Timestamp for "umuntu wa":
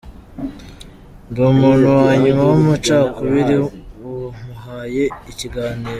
1.53-2.09